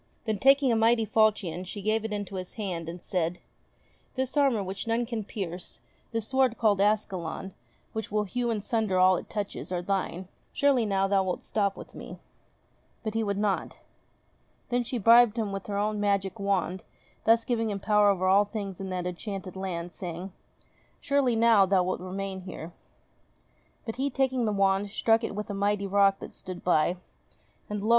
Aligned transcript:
Then, 0.25 0.39
taking 0.39 0.71
a 0.71 0.75
mighty 0.75 1.05
falchion, 1.05 1.63
she 1.63 1.79
gave 1.83 2.03
it 2.03 2.11
into 2.11 2.37
his 2.37 2.55
hand, 2.55 2.89
and 2.89 2.99
said: 2.99 3.37
"This 4.15 4.35
armour 4.35 4.63
which 4.63 4.87
none 4.87 5.05
can 5.05 5.23
pierce, 5.23 5.79
this 6.11 6.27
sword 6.27 6.57
called 6.57 6.81
Ascalon, 6.81 7.53
which 7.93 8.11
will 8.11 8.23
hew 8.23 8.49
in 8.49 8.61
sunder 8.61 8.97
all 8.97 9.15
it 9.15 9.29
touches, 9.29 9.71
are 9.71 9.83
thine; 9.83 10.27
surely 10.53 10.87
now 10.87 11.07
thou 11.07 11.21
wilt 11.21 11.43
stop 11.43 11.77
with 11.77 11.93
me?" 11.93 12.17
But 13.03 13.13
he 13.13 13.23
would 13.23 13.37
not. 13.37 13.77
Then 14.69 14.83
she 14.83 14.97
bribed 14.97 15.37
him 15.37 15.51
with 15.51 15.67
her 15.67 15.77
own 15.77 15.99
magic 15.99 16.39
wand, 16.39 16.83
thus 17.25 17.45
giving 17.45 17.69
him 17.69 17.79
power 17.79 18.09
over 18.09 18.25
all 18.27 18.45
things 18.45 18.81
in 18.81 18.89
that 18.89 19.05
enchanted 19.05 19.55
land, 19.55 19.93
saying: 19.93 20.33
"Surely 20.99 21.35
now 21.35 21.63
wilt 21.65 21.69
thou 21.99 22.03
remain 22.07 22.39
here?" 22.39 22.73
But 23.85 23.97
he, 23.97 24.09
taking 24.09 24.45
the 24.45 24.51
wand, 24.51 24.89
struck 24.89 25.21
with 25.21 25.47
it 25.47 25.51
a 25.51 25.53
mighty 25.53 25.85
rock 25.85 26.17
that 26.21 26.33
stood 26.33 26.63
by; 26.63 26.97
and 27.69 27.83
lo 27.83 27.89